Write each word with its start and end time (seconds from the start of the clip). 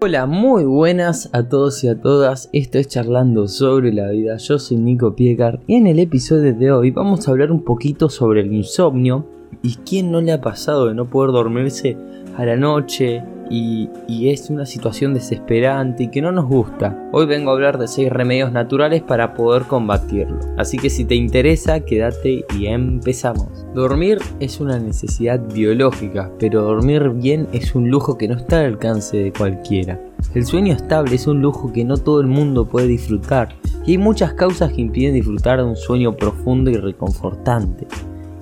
Hola, 0.00 0.26
muy 0.26 0.64
buenas 0.64 1.30
a 1.32 1.48
todos 1.48 1.84
y 1.84 1.88
a 1.88 2.00
todas. 2.00 2.50
Esto 2.52 2.78
es 2.78 2.88
Charlando 2.88 3.46
sobre 3.46 3.92
la 3.92 4.10
vida. 4.10 4.36
Yo 4.36 4.58
soy 4.58 4.76
Nico 4.76 5.14
Piecar 5.14 5.60
y 5.68 5.76
en 5.76 5.86
el 5.86 6.00
episodio 6.00 6.52
de 6.52 6.72
hoy 6.72 6.90
vamos 6.90 7.28
a 7.28 7.30
hablar 7.30 7.52
un 7.52 7.62
poquito 7.62 8.08
sobre 8.08 8.40
el 8.40 8.52
insomnio 8.52 9.24
y 9.62 9.76
quién 9.76 10.10
no 10.10 10.20
le 10.20 10.32
ha 10.32 10.40
pasado 10.40 10.88
de 10.88 10.94
no 10.94 11.08
poder 11.08 11.30
dormirse 11.30 11.96
a 12.36 12.44
la 12.44 12.56
noche 12.56 13.22
y, 13.52 13.90
es 14.28 14.48
una 14.50 14.64
situación 14.64 15.14
desesperante 15.14 16.04
y 16.04 16.08
que 16.08 16.22
no 16.22 16.32
nos 16.32 16.46
gusta. 16.46 16.96
Hoy 17.12 17.26
vengo 17.26 17.50
a 17.50 17.54
hablar 17.54 17.76
de 17.76 17.88
6 17.88 18.10
remedios 18.10 18.52
naturales 18.52 19.02
para 19.02 19.34
poder 19.34 19.64
combatirlo. 19.64 20.38
Así 20.56 20.78
que 20.78 20.88
si 20.88 21.04
te 21.04 21.14
interesa, 21.14 21.80
quédate 21.80 22.44
y 22.56 22.66
empezamos. 22.66 23.66
Dormir 23.74 24.18
es 24.40 24.60
una 24.60 24.78
necesidad 24.78 25.40
biológica, 25.52 26.30
pero 26.38 26.62
dormir 26.62 27.10
bien 27.10 27.48
es 27.52 27.74
un 27.74 27.90
lujo 27.90 28.16
que 28.16 28.28
no 28.28 28.36
está 28.36 28.60
al 28.60 28.66
alcance 28.66 29.18
de 29.18 29.32
cualquiera. 29.32 30.00
El 30.34 30.46
sueño 30.46 30.72
estable 30.72 31.16
es 31.16 31.26
un 31.26 31.42
lujo 31.42 31.72
que 31.72 31.84
no 31.84 31.96
todo 31.96 32.20
el 32.20 32.28
mundo 32.28 32.66
puede 32.66 32.86
disfrutar 32.86 33.50
y 33.84 33.92
hay 33.92 33.98
muchas 33.98 34.32
causas 34.34 34.72
que 34.72 34.80
impiden 34.80 35.14
disfrutar 35.14 35.58
de 35.58 35.64
un 35.64 35.76
sueño 35.76 36.12
profundo 36.12 36.70
y 36.70 36.76
reconfortante. 36.76 37.86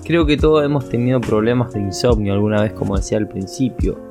Creo 0.05 0.25
que 0.25 0.37
todos 0.37 0.63
hemos 0.63 0.87
tenido 0.89 1.19
problemas 1.19 1.73
de 1.73 1.81
insomnio 1.81 2.33
alguna 2.33 2.61
vez 2.61 2.73
como 2.73 2.95
decía 2.95 3.17
al 3.17 3.27
principio, 3.27 4.10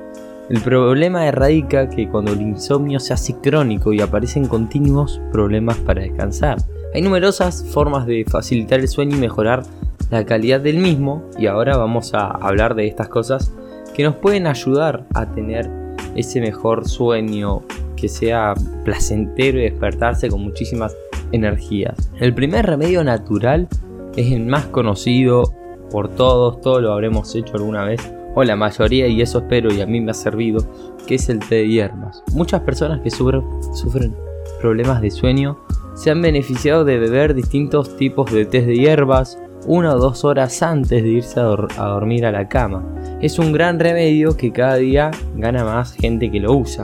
el 0.51 0.59
problema 0.59 1.31
radica 1.31 1.89
que 1.89 2.09
cuando 2.09 2.33
el 2.33 2.41
insomnio 2.41 2.99
se 2.99 3.13
hace 3.13 3.39
crónico 3.39 3.93
y 3.93 4.01
aparecen 4.01 4.49
continuos 4.49 5.21
problemas 5.31 5.77
para 5.77 6.01
descansar. 6.01 6.57
Hay 6.93 7.01
numerosas 7.01 7.65
formas 7.71 8.05
de 8.05 8.25
facilitar 8.29 8.81
el 8.81 8.89
sueño 8.89 9.15
y 9.15 9.19
mejorar 9.21 9.63
la 10.09 10.25
calidad 10.25 10.59
del 10.59 10.79
mismo 10.79 11.23
y 11.39 11.47
ahora 11.47 11.77
vamos 11.77 12.13
a 12.13 12.27
hablar 12.27 12.75
de 12.75 12.85
estas 12.85 13.07
cosas 13.07 13.53
que 13.95 14.03
nos 14.03 14.15
pueden 14.15 14.45
ayudar 14.45 15.05
a 15.13 15.31
tener 15.31 15.69
ese 16.17 16.41
mejor 16.41 16.85
sueño 16.85 17.61
que 17.95 18.09
sea 18.09 18.53
placentero 18.83 19.57
y 19.57 19.63
despertarse 19.63 20.27
con 20.27 20.41
muchísimas 20.41 20.97
energías. 21.31 22.11
El 22.19 22.33
primer 22.33 22.65
remedio 22.65 23.05
natural 23.05 23.69
es 24.17 24.33
el 24.33 24.45
más 24.47 24.65
conocido 24.65 25.43
por 25.89 26.09
todos, 26.09 26.59
todos 26.59 26.81
lo 26.81 26.91
habremos 26.91 27.33
hecho 27.35 27.55
alguna 27.55 27.85
vez, 27.85 28.01
o 28.35 28.43
la 28.43 28.55
mayoría, 28.55 29.07
y 29.07 29.21
eso 29.21 29.39
espero 29.39 29.73
y 29.73 29.81
a 29.81 29.85
mí 29.85 29.99
me 30.01 30.11
ha 30.11 30.13
servido, 30.13 30.65
que 31.05 31.15
es 31.15 31.29
el 31.29 31.39
té 31.39 31.55
de 31.55 31.67
hierbas. 31.67 32.23
Muchas 32.33 32.61
personas 32.61 33.01
que 33.01 33.09
sufren, 33.09 34.15
problemas 34.59 35.01
de 35.01 35.11
sueño 35.11 35.57
se 35.95 36.11
han 36.11 36.21
beneficiado 36.21 36.85
de 36.85 36.97
beber 36.97 37.33
distintos 37.33 37.95
tipos 37.97 38.31
de 38.31 38.45
té 38.45 38.61
de 38.61 38.75
hierbas 38.75 39.37
una 39.67 39.95
o 39.95 39.99
dos 39.99 40.25
horas 40.25 40.61
antes 40.63 41.03
de 41.03 41.09
irse 41.09 41.39
a, 41.39 41.43
a, 41.43 41.87
dormir 41.89 42.25
a 42.25 42.31
la 42.31 42.47
cama. 42.47 42.83
Es 43.21 43.37
un 43.37 43.51
gran 43.51 43.79
remedio 43.79 44.35
que 44.35 44.51
cada 44.51 44.75
día 44.75 45.11
gana 45.35 45.63
más 45.63 45.93
gente 45.93 46.31
que 46.31 46.39
lo 46.39 46.53
usa. 46.53 46.83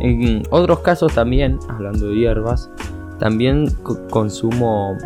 En 0.00 0.42
otros 0.50 0.80
casos 0.80 1.14
también, 1.14 1.58
hablando 1.68 2.08
de 2.08 2.16
hierbas, 2.16 2.70
también 3.18 3.68
consumo 4.10 4.96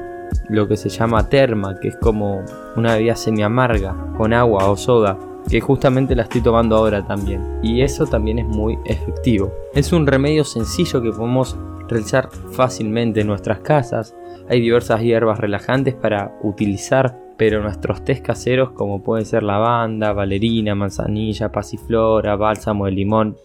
lo 0.49 0.67
que 0.67 0.77
se 0.77 0.89
llama 0.89 1.29
terma, 1.29 1.79
que 1.79 1.89
es 1.89 1.97
como 1.97 2.43
una 2.77 2.95
bebida 2.95 3.17
semi 3.17 3.43
amarga 3.43 3.95
con 4.17 4.33
agua 4.33 4.69
o 4.71 4.77
soda 4.77 5.19
que 5.49 5.61
justamente 5.61 6.15
la 6.15 6.25
estoy 6.25 6.41
tomando 6.41 6.77
ahora 6.77 7.07
también. 7.07 7.43
Y 7.63 7.83
eso 7.83 8.07
también 8.07 8.39
es 8.39 8.47
muy 8.47 8.79
efectivo. 8.85 9.53
Es 9.75 9.93
un 9.93 10.07
remedio 10.07 10.45
sencillo 10.45 11.03
que 11.03 11.11
podemos 11.11 11.57
realizar 11.89 12.29
fácilmente 12.53 13.21
en 13.21 13.27
nuestras 13.27 13.61
casas. 13.61 14.15
Hay 14.49 14.61
diversas 14.61 15.01
hierbas 15.01 15.39
relajantes 15.39 15.95
para 15.95 16.39
utilizar, 16.43 17.19
pero 17.37 17.63
nuestros 17.63 18.05
tés 18.05 18.21
caseros 18.21 18.71
como 18.73 19.03
pueden 19.03 19.25
ser 19.25 19.43
lavanda, 19.43 20.13
valerina, 20.13 20.75
manzanilla, 20.75 21.51
pasiflora, 21.51 22.37
bálsamo 22.37 22.87
de 22.87 22.93
limón, 22.93 23.37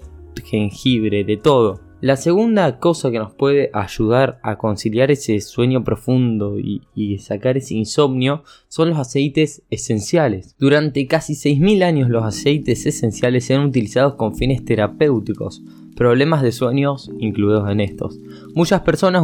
jengibre, 0.43 1.23
de 1.23 1.37
todo 1.37 1.82
la 2.03 2.17
segunda 2.17 2.79
cosa 2.79 3.11
que 3.11 3.17
nos 3.17 3.31
puede 3.31 3.69
ayudar 3.71 4.37
a 4.43 4.57
conciliar 4.57 5.09
ese 5.09 5.39
sueño 5.39 5.85
profundo 5.85 6.59
y, 6.59 7.17
sacar 7.19 7.55
ese 7.55 7.75
insomnio 7.75 8.43
son 8.67 8.89
los 8.89 8.99
aceites 8.99 9.63
esenciales. 9.69 10.53
Durante 10.59 11.07
casi 11.07 11.31
6.000 11.31 11.81
años 11.81 12.09
los 12.09 12.25
aceites 12.25 12.85
esenciales 12.85 13.45
se 13.45 13.53
han 13.53 13.63
utilizado 13.63 14.17
con 14.17 14.35
fines 14.35 14.65
terapéuticos, 14.65 15.63
problemas 15.95 16.41
de 16.41 16.51
sueños 16.51 17.09
incluidos 17.19 17.69
en 17.71 17.79
estos. 17.79 18.19
Muchas 18.53 18.81
personas 18.81 19.23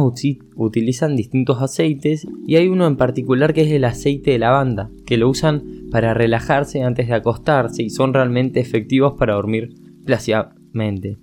utilizan 0.56 1.16
distintos 1.16 1.60
aceites 1.60 2.26
y 2.46 2.56
hay 2.56 2.68
uno 2.68 2.86
en 2.86 2.96
particular 2.96 3.52
que 3.52 3.60
es 3.60 3.72
el 3.72 3.84
aceite 3.84 4.30
de 4.30 4.38
lavanda, 4.38 4.90
que 5.04 5.18
lo 5.18 5.28
usan 5.28 5.90
para 5.90 6.14
relajarse 6.14 6.82
antes 6.82 7.08
de 7.08 7.14
acostarse 7.14 7.82
y 7.82 7.90
son 7.90 8.14
realmente 8.14 8.58
efectivos 8.58 9.16
para 9.18 9.34
dormir 9.34 9.74
placidamente. 10.06 11.18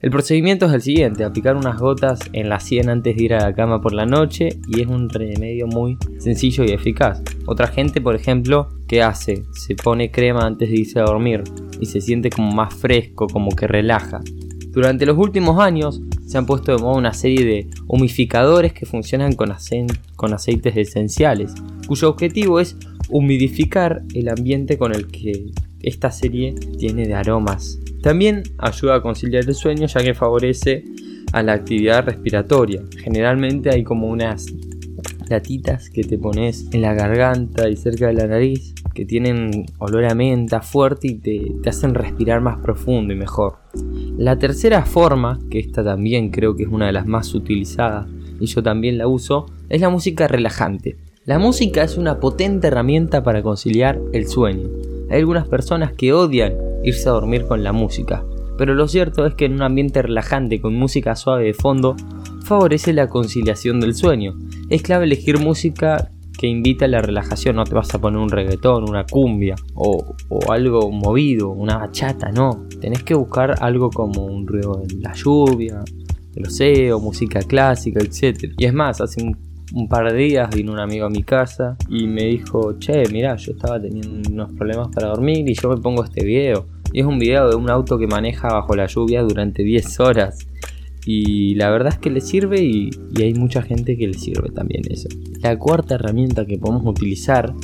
El 0.00 0.12
procedimiento 0.12 0.66
es 0.66 0.72
el 0.74 0.80
siguiente, 0.82 1.24
aplicar 1.24 1.56
unas 1.56 1.80
gotas 1.80 2.20
en 2.32 2.48
la 2.48 2.60
sien 2.60 2.88
antes 2.88 3.16
de 3.16 3.24
ir 3.24 3.34
a 3.34 3.40
la 3.40 3.52
cama 3.52 3.80
por 3.80 3.92
la 3.92 4.06
noche 4.06 4.50
y 4.68 4.80
es 4.80 4.86
un 4.86 5.08
remedio 5.08 5.66
muy 5.66 5.98
sencillo 6.18 6.62
y 6.62 6.70
eficaz. 6.70 7.20
Otra 7.46 7.66
gente, 7.66 8.00
por 8.00 8.14
ejemplo, 8.14 8.68
¿qué 8.86 9.02
hace? 9.02 9.42
Se 9.50 9.74
pone 9.74 10.12
crema 10.12 10.46
antes 10.46 10.70
de 10.70 10.76
irse 10.76 11.00
a 11.00 11.02
dormir 11.02 11.42
y 11.80 11.86
se 11.86 12.00
siente 12.00 12.30
como 12.30 12.52
más 12.52 12.72
fresco, 12.74 13.26
como 13.26 13.50
que 13.50 13.66
relaja. 13.66 14.20
Durante 14.68 15.04
los 15.04 15.18
últimos 15.18 15.58
años 15.58 16.00
se 16.24 16.38
han 16.38 16.46
puesto 16.46 16.76
de 16.76 16.80
moda 16.80 16.96
una 16.96 17.12
serie 17.12 17.44
de 17.44 17.68
humificadores 17.88 18.72
que 18.72 18.86
funcionan 18.86 19.32
con, 19.32 19.52
con 20.14 20.32
aceites 20.32 20.76
esenciales, 20.76 21.54
cuyo 21.88 22.08
objetivo 22.08 22.60
es 22.60 22.76
humidificar 23.08 24.02
el 24.14 24.28
ambiente 24.28 24.78
con 24.78 24.94
el 24.94 25.08
que 25.08 25.50
esta 25.82 26.10
serie 26.10 26.54
tiene 26.78 27.06
de 27.06 27.14
aromas 27.14 27.78
también 28.02 28.44
ayuda 28.58 28.96
a 28.96 29.02
conciliar 29.02 29.44
el 29.44 29.54
sueño 29.54 29.86
ya 29.86 30.00
que 30.00 30.14
favorece 30.14 30.84
a 31.32 31.42
la 31.42 31.52
actividad 31.52 32.04
respiratoria. 32.04 32.82
Generalmente 32.96 33.70
hay 33.70 33.82
como 33.82 34.06
unas 34.08 34.46
latitas 35.28 35.90
que 35.90 36.04
te 36.04 36.16
pones 36.16 36.68
en 36.72 36.82
la 36.82 36.94
garganta 36.94 37.68
y 37.68 37.76
cerca 37.76 38.06
de 38.06 38.14
la 38.14 38.26
nariz 38.26 38.74
que 38.94 39.04
tienen 39.04 39.66
olor 39.78 40.04
a 40.06 40.14
menta 40.14 40.62
fuerte 40.62 41.08
y 41.08 41.14
te, 41.14 41.52
te, 41.62 41.68
hacen 41.68 41.94
respirar 41.94 42.40
más 42.40 42.58
profundo 42.58 43.12
y 43.12 43.16
mejor. 43.16 43.58
La 44.16 44.38
tercera 44.38 44.84
forma, 44.84 45.38
que 45.50 45.58
esta 45.58 45.84
también 45.84 46.30
creo 46.30 46.56
que 46.56 46.62
es 46.62 46.68
una 46.68 46.86
de 46.86 46.92
las 46.92 47.06
más 47.06 47.34
utilizadas 47.34 48.06
y 48.40 48.46
yo 48.46 48.62
también 48.62 48.96
la 48.96 49.06
uso, 49.06 49.46
es 49.68 49.80
la 49.80 49.90
música 49.90 50.28
relajante. 50.28 50.96
La 51.28 51.38
música 51.38 51.82
es 51.82 51.98
una 51.98 52.20
potente 52.20 52.68
herramienta 52.68 53.22
para 53.22 53.42
conciliar 53.42 54.00
el 54.14 54.28
sueño. 54.28 54.70
Hay 55.10 55.18
algunas 55.18 55.46
personas 55.46 55.92
que 55.92 56.14
odian 56.14 56.54
irse 56.82 57.06
a 57.06 57.12
dormir 57.12 57.44
con 57.44 57.62
la 57.62 57.74
música. 57.74 58.24
Pero 58.56 58.72
lo 58.74 58.88
cierto 58.88 59.26
es 59.26 59.34
que 59.34 59.44
en 59.44 59.52
un 59.52 59.60
ambiente 59.60 60.00
relajante 60.00 60.58
con 60.62 60.74
música 60.74 61.16
suave 61.16 61.44
de 61.44 61.52
fondo, 61.52 61.96
favorece 62.44 62.94
la 62.94 63.08
conciliación 63.08 63.78
del 63.78 63.94
sueño. 63.94 64.38
Es 64.70 64.80
clave 64.80 65.04
elegir 65.04 65.38
música 65.38 66.10
que 66.38 66.46
invita 66.46 66.86
a 66.86 66.88
la 66.88 67.02
relajación, 67.02 67.56
no 67.56 67.64
te 67.64 67.74
vas 67.74 67.94
a 67.94 68.00
poner 68.00 68.20
un 68.20 68.30
reggaetón, 68.30 68.88
una 68.88 69.04
cumbia 69.04 69.54
o, 69.74 70.14
algo 70.48 70.90
movido, 70.90 71.50
una 71.50 71.76
bachata, 71.76 72.32
no. 72.32 72.66
Tenés 72.80 73.02
que 73.02 73.12
buscar 73.12 73.56
algo 73.60 73.90
como 73.90 74.24
un 74.24 74.46
ruido 74.46 74.80
de 74.82 74.94
la 75.00 75.12
lluvia, 75.12 75.84
el 76.34 76.46
océano, 76.46 77.00
música 77.00 77.40
clásica, 77.40 78.00
etc. 78.00 78.54
Y 78.56 78.64
es 78.64 78.72
más, 78.72 79.02
hace 79.02 79.20
un 79.72 79.88
par 79.88 80.12
de 80.12 80.18
días 80.18 80.48
vino 80.54 80.72
un 80.72 80.80
amigo 80.80 81.06
a 81.06 81.10
mi 81.10 81.22
casa 81.22 81.76
y 81.88 82.06
me 82.06 82.24
dijo, 82.24 82.78
che, 82.78 83.04
mira, 83.12 83.36
yo 83.36 83.52
estaba 83.52 83.80
teniendo 83.80 84.30
unos 84.30 84.52
problemas 84.52 84.88
para 84.94 85.08
dormir 85.08 85.48
y 85.48 85.54
yo 85.54 85.68
me 85.68 85.76
pongo 85.76 86.04
este 86.04 86.24
video. 86.24 86.66
Y 86.92 87.00
es 87.00 87.06
un 87.06 87.18
video 87.18 87.50
de 87.50 87.56
un 87.56 87.68
auto 87.68 87.98
que 87.98 88.06
maneja 88.06 88.48
bajo 88.48 88.74
la 88.74 88.86
lluvia 88.86 89.22
durante 89.22 89.62
10 89.62 90.00
horas. 90.00 90.38
Y 91.04 91.54
la 91.54 91.70
verdad 91.70 91.92
es 91.94 91.98
que 91.98 92.10
le 92.10 92.20
sirve 92.20 92.62
y 92.62 92.90
hay 93.18 93.34
mucha 93.34 93.62
gente 93.62 93.96
que 93.96 94.06
le 94.06 94.14
sirve 94.14 94.50
también 94.50 94.82
eso. 94.90 95.08
La 95.42 95.58
cuarta 95.58 95.94
herramienta 95.94 96.46
que 96.46 96.58
podemos 96.58 96.84
utilizar 96.86 97.54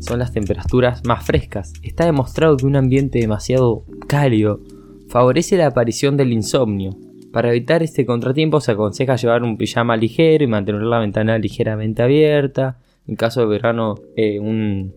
son 0.00 0.18
las 0.18 0.32
temperaturas 0.32 1.02
más 1.06 1.24
frescas. 1.24 1.72
Está 1.82 2.04
demostrado 2.04 2.56
que 2.56 2.66
un 2.66 2.76
ambiente 2.76 3.18
demasiado 3.18 3.84
cálido 4.06 4.60
favorece 5.08 5.56
la 5.56 5.68
aparición 5.68 6.16
del 6.16 6.32
insomnio, 6.32 6.96
para 7.34 7.48
evitar 7.48 7.82
este 7.82 8.06
contratiempo 8.06 8.60
se 8.60 8.70
aconseja 8.70 9.16
llevar 9.16 9.42
un 9.42 9.56
pijama 9.56 9.96
ligero 9.96 10.44
y 10.44 10.46
mantener 10.46 10.82
la 10.82 11.00
ventana 11.00 11.36
ligeramente 11.36 12.00
abierta. 12.00 12.78
En 13.08 13.16
caso 13.16 13.40
de 13.40 13.46
verano, 13.46 13.96
eh, 14.14 14.38
un... 14.38 14.94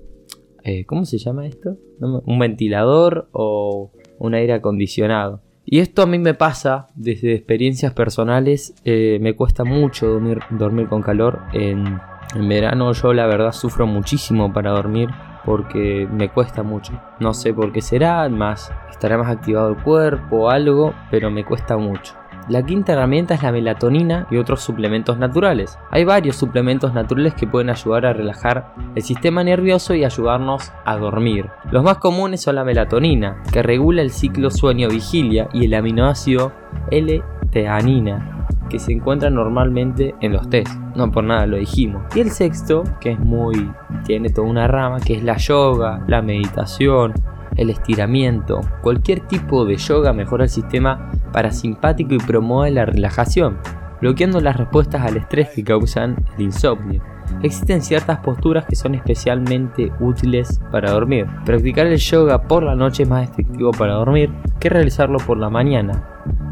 Eh, 0.63 0.85
¿Cómo 0.85 1.05
se 1.05 1.17
llama 1.17 1.47
esto? 1.47 1.77
Un 1.99 2.37
ventilador 2.37 3.27
o 3.31 3.91
un 4.19 4.35
aire 4.35 4.53
acondicionado. 4.53 5.41
Y 5.65 5.79
esto 5.79 6.03
a 6.03 6.05
mí 6.05 6.19
me 6.19 6.35
pasa 6.35 6.89
desde 6.93 7.33
experiencias 7.33 7.93
personales. 7.93 8.75
Eh, 8.85 9.17
me 9.19 9.33
cuesta 9.33 9.63
mucho 9.63 10.05
dormir, 10.51 10.87
con 10.89 11.01
calor. 11.01 11.39
En, 11.53 11.99
en 12.35 12.47
verano 12.47 12.93
yo 12.93 13.13
la 13.13 13.25
verdad 13.25 13.51
sufro 13.51 13.87
muchísimo 13.87 14.53
para 14.53 14.69
dormir 14.71 15.09
porque 15.43 16.07
me 16.11 16.29
cuesta 16.29 16.61
mucho. 16.61 17.01
No 17.19 17.33
sé 17.33 17.51
por 17.51 17.71
qué 17.71 17.81
será, 17.81 18.29
más 18.29 18.71
estará 18.91 19.17
más 19.17 19.29
activado 19.29 19.69
el 19.69 19.77
cuerpo 19.77 20.37
o 20.37 20.49
algo, 20.49 20.93
pero 21.09 21.31
me 21.31 21.45
cuesta 21.45 21.77
mucho. 21.77 22.13
La 22.49 22.63
quinta 22.63 22.93
herramienta 22.93 23.33
es 23.33 23.43
la 23.43 23.51
melatonina 23.51 24.25
y 24.31 24.37
otros 24.37 24.61
suplementos 24.61 25.17
naturales. 25.17 25.77
Hay 25.91 26.05
varios 26.05 26.37
suplementos 26.37 26.93
naturales 26.93 27.33
que 27.33 27.45
pueden 27.45 27.69
ayudar 27.69 28.05
a 28.05 28.13
relajar 28.13 28.73
el 28.95 29.03
sistema 29.03 29.43
nervioso 29.43 29.93
y 29.93 30.05
ayudarnos 30.05 30.71
a 30.85 30.95
dormir. 30.95 31.49
Los 31.71 31.83
más 31.83 31.97
comunes 31.97 32.41
son 32.41 32.55
la 32.55 32.63
melatonina, 32.63 33.43
que 33.51 33.61
regula 33.61 34.01
el 34.01 34.11
ciclo 34.11 34.49
sueño-vigilia, 34.49 35.49
y 35.51 35.65
el 35.65 35.73
aminoácido 35.73 36.53
L-teanina, 36.89 38.47
que 38.69 38.79
se 38.79 38.93
encuentra 38.93 39.29
normalmente 39.29 40.15
en 40.21 40.31
los 40.31 40.49
test. 40.49 40.73
No 40.95 41.11
por 41.11 41.25
nada 41.25 41.45
lo 41.47 41.57
dijimos. 41.57 42.03
Y 42.15 42.21
el 42.21 42.31
sexto, 42.31 42.85
que 43.01 43.11
es 43.11 43.19
muy. 43.19 43.69
tiene 44.05 44.29
toda 44.29 44.47
una 44.47 44.69
rama, 44.69 45.01
que 45.01 45.15
es 45.15 45.23
la 45.23 45.35
yoga, 45.35 46.01
la 46.07 46.21
meditación, 46.21 47.13
el 47.57 47.69
estiramiento. 47.69 48.61
Cualquier 48.81 49.21
tipo 49.21 49.65
de 49.65 49.75
yoga 49.75 50.13
mejora 50.13 50.45
el 50.45 50.49
sistema 50.49 51.11
parasimpático 51.31 52.13
y 52.13 52.19
promueve 52.19 52.71
la 52.71 52.85
relajación, 52.85 53.57
bloqueando 54.01 54.41
las 54.41 54.57
respuestas 54.57 55.01
al 55.01 55.17
estrés 55.17 55.49
que 55.49 55.63
causan 55.63 56.15
el 56.37 56.45
insomnio. 56.45 57.01
Existen 57.43 57.81
ciertas 57.81 58.19
posturas 58.19 58.65
que 58.65 58.75
son 58.75 58.95
especialmente 58.95 59.91
útiles 59.99 60.59
para 60.71 60.91
dormir. 60.91 61.27
Practicar 61.45 61.87
el 61.87 61.97
yoga 61.97 62.41
por 62.41 62.63
la 62.63 62.75
noche 62.75 63.03
es 63.03 63.09
más 63.09 63.29
efectivo 63.29 63.71
para 63.71 63.93
dormir 63.93 64.31
que 64.59 64.69
realizarlo 64.69 65.19
por 65.19 65.37
la 65.37 65.49
mañana, 65.49 66.03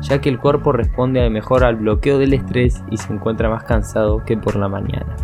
ya 0.01 0.19
que 0.19 0.29
el 0.29 0.39
cuerpo 0.39 0.71
responde 0.71 1.27
mejor 1.29 1.63
al 1.63 1.77
bloqueo 1.77 2.17
del 2.17 2.33
estrés 2.33 2.83
y 2.91 2.97
se 2.97 3.13
encuentra 3.13 3.49
más 3.49 3.63
cansado 3.63 4.23
que 4.25 4.37
por 4.37 4.55
la 4.55 4.67
mañana. 4.67 5.15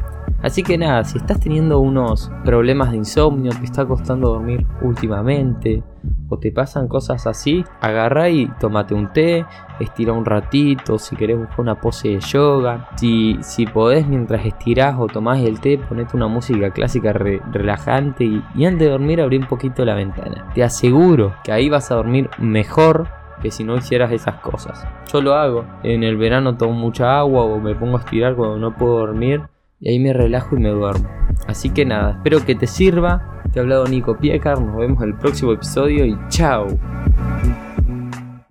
Así 0.42 0.64
que 0.64 0.78
nada, 0.78 1.04
si 1.04 1.20
estás 1.20 1.40
teniendo 1.40 1.80
unos 1.80 2.32
problemas 2.44 2.92
de 2.92 2.98
insomnio, 2.98 3.52
te 3.52 3.66
está 3.66 3.86
costando 3.86 4.30
dormir 4.30 4.66
últimamente, 4.82 5.84
o 6.32 6.38
te 6.38 6.52
pasan 6.52 6.88
cosas 6.88 7.28
así, 7.28 7.66
agarra 7.82 8.30
y 8.30 8.48
tómate 8.60 8.94
un 8.94 9.12
té, 9.12 9.46
estira 9.82 10.14
un 10.14 10.24
ratito, 10.24 10.98
si 10.98 11.18
querés 11.18 11.38
buscar 11.38 11.60
una 11.60 11.76
pose 11.76 12.08
de 12.08 12.20
yoga, 12.22 12.88
si, 12.96 13.38
si 13.42 13.66
podés 13.66 14.08
mientras 14.08 14.46
estirás 14.46 14.96
o 14.98 15.08
tomás 15.08 15.40
el 15.42 15.60
té, 15.60 15.78
ponete 15.78 16.16
una 16.16 16.28
música 16.28 16.72
clásica 16.72 17.12
relajante 17.12 18.24
y, 18.24 18.42
y 18.56 18.66
antes 18.66 18.88
de 18.88 18.92
dormir 18.92 19.20
abrí 19.20 19.38
un 19.38 19.48
poquito 19.48 19.84
la 19.84 19.96
ventana. 19.96 20.50
Te 20.56 20.64
aseguro 20.64 21.36
que 21.44 21.52
ahí 21.52 21.68
vas 21.68 21.92
a 21.92 21.96
dormir 21.96 22.30
mejor 22.40 23.10
que 23.42 23.52
si 23.52 23.66
no 23.66 23.76
hicieras 23.76 24.14
esas 24.14 24.36
cosas. 24.36 24.88
Yo 25.12 25.22
lo 25.22 25.34
hago, 25.34 25.66
en 25.84 26.04
el 26.04 26.16
verano 26.16 26.56
tomo 26.56 26.74
mucha 26.74 27.20
agua 27.20 27.44
o 27.44 27.60
me 27.60 27.76
pongo 27.76 27.98
a 27.98 28.00
estirar 28.00 28.36
cuando 28.36 28.58
no 28.58 28.78
puedo 28.78 29.00
dormir 29.00 29.42
y 29.82 29.90
ahí 29.90 30.00
me 30.00 30.14
relajo 30.14 30.56
y 30.56 30.60
me 30.60 30.70
duermo. 30.70 31.10
Así 31.48 31.70
que 31.70 31.86
nada, 31.86 32.12
espero 32.12 32.46
que 32.46 32.56
te 32.56 32.68
sirva. 32.68 33.42
Te 33.52 33.60
ha 33.60 33.64
hablado 33.64 33.86
Nico 33.86 34.18
Piecar, 34.18 34.62
nos 34.62 34.78
vemos 34.78 35.02
en 35.04 35.10
el 35.10 35.16
próximo 35.16 35.52
episodio 35.52 36.06
y 36.06 36.18
chao. 36.30 36.68